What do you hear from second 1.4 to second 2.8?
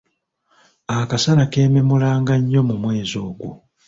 keememulanga nnyo mu